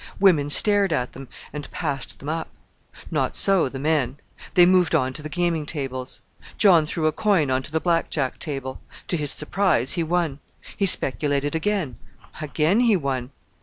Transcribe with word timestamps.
Women 0.19 0.49
stared 0.49 0.91
at 0.91 1.13
them, 1.13 1.27
and 1.53 1.69
"Passed 1.69 2.17
them 2.17 2.27
up." 2.27 2.47
Not 3.11 3.35
so 3.35 3.69
the 3.69 3.77
men. 3.77 4.17
They 4.55 4.65
moved 4.65 4.95
on 4.95 5.13
to 5.13 5.21
the 5.21 5.29
gaming 5.29 5.63
tables. 5.67 6.21
John 6.57 6.87
threw 6.87 7.05
a 7.05 7.11
coin 7.11 7.51
on 7.51 7.61
to 7.61 7.71
the 7.71 7.79
Black 7.79 8.09
Jack 8.09 8.39
table. 8.39 8.81
To 9.09 9.15
his 9.15 9.29
surprise 9.29 9.91
he 9.91 10.01
won. 10.01 10.39
He 10.75 10.87
speculated 10.87 11.53
again: 11.53 11.97
again 12.41 12.79
he 12.79 12.97
won. 12.97 13.29